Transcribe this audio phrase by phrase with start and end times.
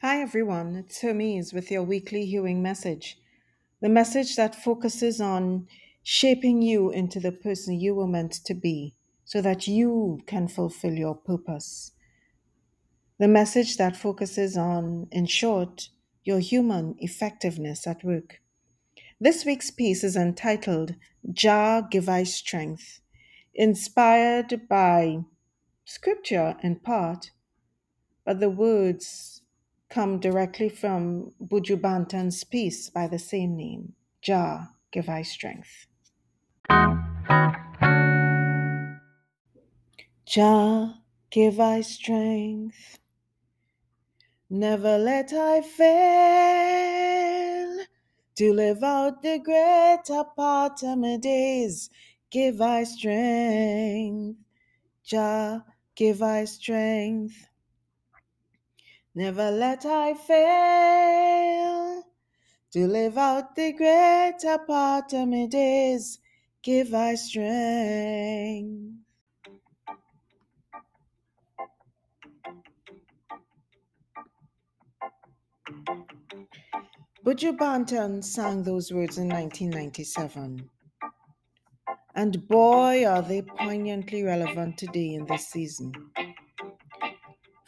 [0.00, 3.18] Hi everyone, it's Hermes with your weekly Hewing message.
[3.80, 5.66] The message that focuses on
[6.04, 10.92] shaping you into the person you were meant to be so that you can fulfill
[10.92, 11.90] your purpose.
[13.18, 15.88] The message that focuses on, in short,
[16.22, 18.40] your human effectiveness at work.
[19.20, 20.94] This week's piece is entitled
[21.32, 23.00] Jah Give I Strength,
[23.52, 25.24] inspired by
[25.84, 27.32] scripture in part,
[28.24, 29.37] but the words
[29.88, 35.86] come directly from Buju Banton's piece by the same name, Jah, give I strength.
[40.26, 40.94] Jah,
[41.30, 42.98] give I strength,
[44.50, 45.88] never let I fail
[48.36, 51.88] to live out the greater part of my days.
[52.30, 54.38] Give I strength,
[55.02, 57.47] Jah, give I strength.
[59.18, 62.04] Never let I fail
[62.70, 66.20] to live out the greater part of my days.
[66.62, 68.94] Give I strength.
[77.26, 80.70] Buju Banton sang those words in 1997.
[82.14, 85.92] And boy, are they poignantly relevant today in this season.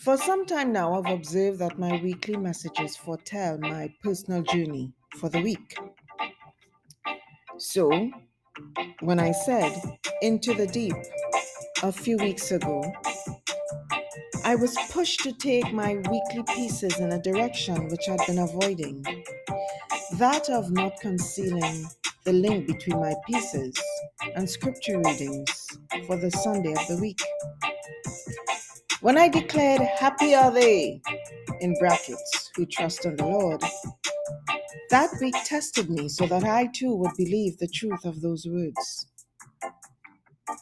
[0.00, 5.28] For some time now, I've observed that my weekly messages foretell my personal journey for
[5.28, 5.76] the week.
[7.58, 8.10] So,
[9.00, 9.78] when I said
[10.22, 10.94] into the deep
[11.82, 12.82] a few weeks ago,
[14.42, 19.04] I was pushed to take my weekly pieces in a direction which I'd been avoiding
[20.14, 21.86] that of not concealing
[22.24, 23.74] the link between my pieces
[24.34, 27.20] and scripture readings for the Sunday of the week.
[29.00, 31.00] When I declared, Happy are they,
[31.60, 33.62] in brackets, who trust in the Lord,
[34.90, 39.06] that week tested me so that I too would believe the truth of those words.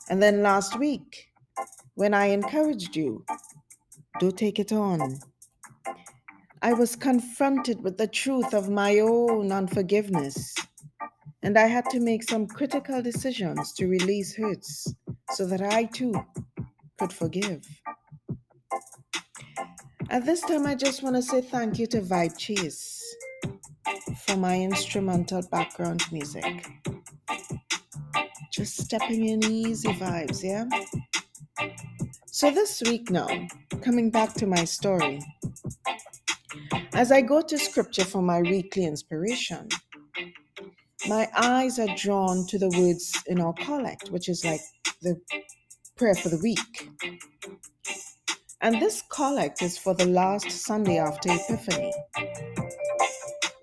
[0.09, 1.33] And then last week,
[1.95, 3.25] when I encouraged you,
[4.21, 5.19] do take it on,
[6.63, 10.55] I was confronted with the truth of my own unforgiveness.
[11.43, 14.95] And I had to make some critical decisions to release hurts
[15.33, 16.15] so that I too
[16.99, 17.78] could forgive.
[20.11, 23.03] At this time, I just want to say thank you to Vibe Cheese
[24.25, 26.67] for my instrumental background music.
[28.51, 30.65] Just stepping in easy vibes, yeah?
[32.27, 33.29] So, this week now,
[33.83, 35.21] coming back to my story,
[36.95, 39.69] as I go to scripture for my weekly inspiration,
[41.07, 44.61] my eyes are drawn to the words in our collect, which is like
[45.03, 45.21] the
[45.97, 46.89] prayer for the week.
[48.61, 51.93] And this collect is for the last Sunday after Epiphany.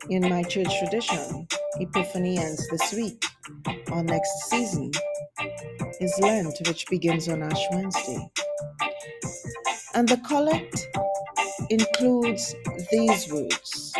[0.09, 1.47] In my church tradition,
[1.81, 3.25] Epiphany ends this week.
[3.91, 4.91] Our next season
[5.99, 8.29] is Lent, which begins on Ash Wednesday.
[9.93, 10.87] And the collect
[11.69, 12.55] includes
[12.89, 13.93] these words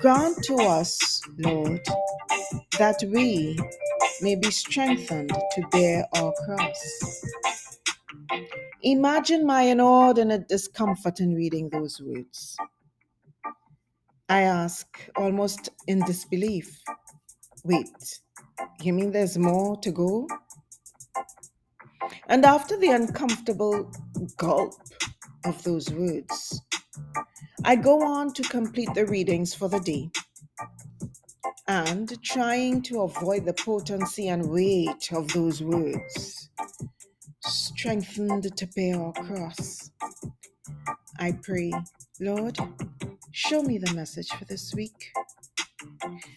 [0.00, 1.80] Grant to us, Lord,
[2.78, 3.58] that we
[4.20, 7.22] may be strengthened to bear our cross.
[8.84, 12.56] Imagine my inordinate discomfort in reading those words.
[14.28, 16.82] I ask, almost in disbelief,
[17.62, 18.20] wait,
[18.80, 20.26] you mean there's more to go?
[22.26, 23.88] And after the uncomfortable
[24.36, 24.74] gulp
[25.44, 26.60] of those words,
[27.64, 30.10] I go on to complete the readings for the day
[31.68, 36.48] and trying to avoid the potency and weight of those words
[37.44, 39.90] strengthened to bear our cross.
[41.18, 41.72] I pray,
[42.20, 42.58] Lord,
[43.32, 45.12] show me the message for this week.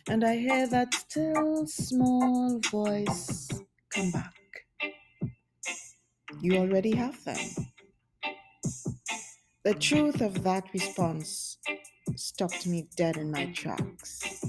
[0.07, 3.49] And I hear that still small voice
[3.89, 4.33] come back.
[6.41, 7.37] You already have them.
[9.63, 11.57] The truth of that response
[12.15, 14.43] stopped me dead in my tracks.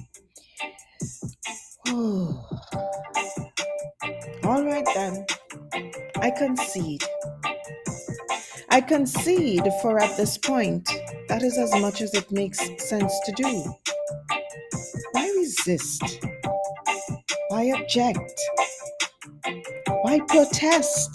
[1.89, 2.45] All
[4.45, 5.27] right then.
[6.21, 7.05] I concede.
[8.71, 10.89] I concede, for at this point,
[11.29, 13.75] that is as much as it makes sense to do.
[15.13, 16.25] Why resist?
[17.49, 18.41] Why object?
[20.03, 21.11] Why protest?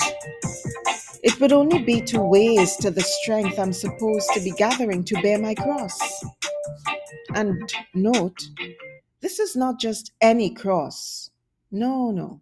[1.23, 5.39] It would only be to waste the strength I'm supposed to be gathering to bear
[5.39, 5.99] my cross.
[7.35, 8.41] And note,
[9.21, 11.29] this is not just any cross.
[11.71, 12.41] No, no.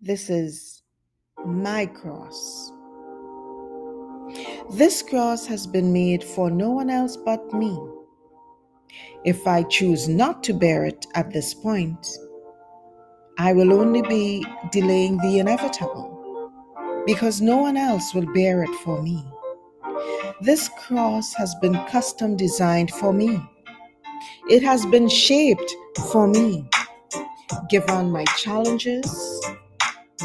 [0.00, 0.77] This is
[1.48, 2.72] my cross.
[4.70, 7.76] This cross has been made for no one else but me.
[9.24, 12.06] If I choose not to bear it at this point,
[13.38, 16.52] I will only be delaying the inevitable
[17.06, 19.24] because no one else will bear it for me.
[20.42, 23.40] This cross has been custom designed for me.
[24.50, 25.74] It has been shaped
[26.12, 26.68] for me,
[27.70, 29.08] given my challenges,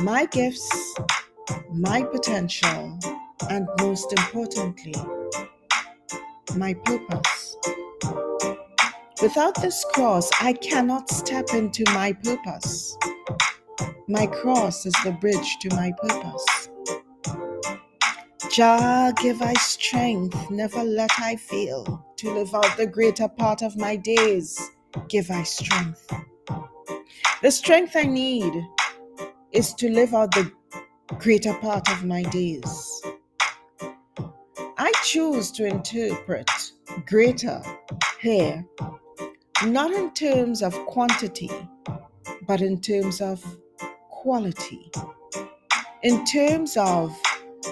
[0.01, 0.95] my gifts,
[1.71, 2.99] my potential,
[3.49, 4.95] and most importantly,
[6.55, 7.57] my purpose.
[9.21, 12.97] Without this cross, I cannot step into my purpose.
[14.07, 16.69] My cross is the bridge to my purpose.
[18.51, 23.77] Jah, give I strength, never let I fail to live out the greater part of
[23.77, 24.59] my days.
[25.07, 26.05] Give I strength.
[27.41, 28.53] The strength I need
[29.53, 30.51] is to live out the
[31.19, 33.01] greater part of my days.
[34.77, 36.49] I choose to interpret
[37.05, 37.61] greater
[38.21, 38.65] here
[39.65, 41.49] not in terms of quantity,
[42.47, 43.43] but in terms of
[44.09, 44.91] quality,
[46.03, 47.15] in terms of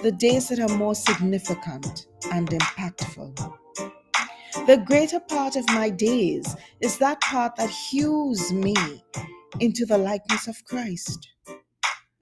[0.03, 3.35] the days that are more significant and impactful.
[4.67, 8.75] The greater part of my days is that part that hews me
[9.59, 11.27] into the likeness of Christ.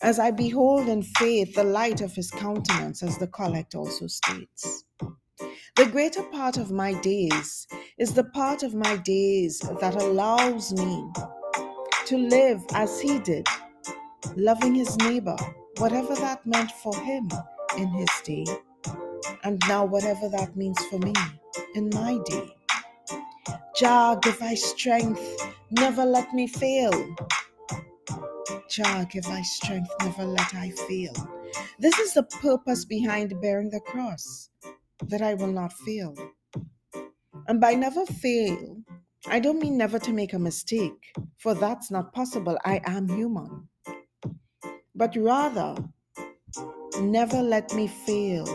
[0.02, 4.86] As I behold in faith the light of his countenance, as the collect also states.
[5.76, 7.68] The greater part of my days
[7.98, 11.06] is the part of my days that allows me
[12.06, 13.46] to live as he did,
[14.38, 15.38] loving his neighbor,
[15.80, 17.30] whatever that meant for him
[17.78, 18.46] in his day,
[19.44, 21.14] and now whatever that means for me
[21.76, 22.48] in my day.
[23.76, 25.22] Jah, give I strength,
[25.72, 27.16] never let me fail.
[28.80, 31.12] Jah, give I strength, never let I fail.
[31.80, 34.52] This is the purpose behind bearing the cross
[35.08, 36.16] that I will not fail.
[37.50, 38.78] And by never fail,
[39.28, 42.58] I don't mean never to make a mistake, for that's not possible.
[42.64, 43.68] I am human.
[44.96, 45.76] But rather,
[47.02, 48.46] never let me fail,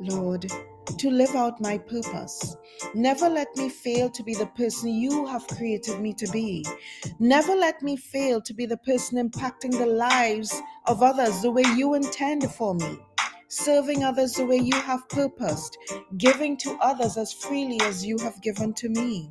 [0.00, 0.50] Lord,
[0.98, 2.56] to live out my purpose.
[2.94, 6.64] Never let me fail to be the person you have created me to be.
[7.18, 11.64] Never let me fail to be the person impacting the lives of others the way
[11.76, 12.98] you intend for me
[13.48, 15.78] serving others the way you have purposed,
[16.18, 19.30] giving to others as freely as you have given to me.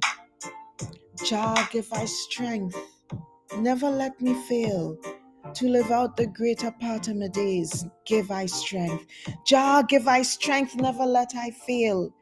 [1.24, 2.78] Jah, give I strength.
[3.58, 4.98] Never let me fail
[5.54, 7.86] to live out the greater part of my days.
[8.06, 9.06] Give I strength.
[9.46, 10.76] Jah, give I strength.
[10.76, 12.14] Never let I fail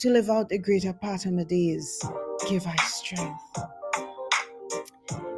[0.00, 2.02] to live out the greater part of my days.
[2.48, 3.40] Give I strength.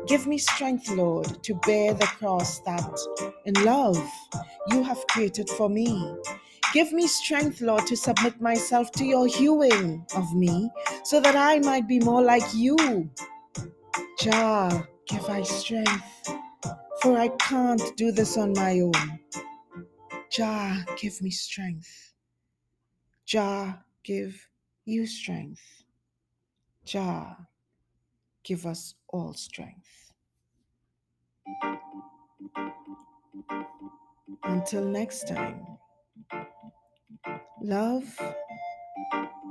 [0.06, 2.98] Give me strength, Lord, to bear the cross that
[3.44, 3.98] in love
[4.70, 6.14] you have created for me.
[6.72, 10.70] Give me strength, Lord, to submit myself to your hewing of me
[11.04, 13.10] so that I might be more like you.
[14.20, 16.31] Jah, give I strength,
[17.06, 19.20] for I can't do this on my own.
[20.29, 22.12] Jah, give me strength.
[23.25, 24.49] Jah, give
[24.85, 25.62] you strength.
[26.85, 27.37] Jah,
[28.43, 30.12] give us all strength.
[34.43, 35.64] Until next time,
[37.62, 38.20] love,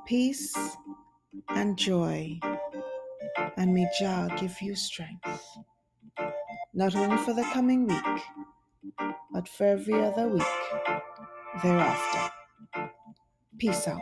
[0.06, 0.54] peace,
[1.48, 2.38] and joy,
[3.56, 5.58] and may Jah give you strength,
[6.76, 8.22] not only for the coming week,
[9.32, 10.44] but for every other week
[11.64, 12.32] thereafter.
[13.58, 14.02] Peace out.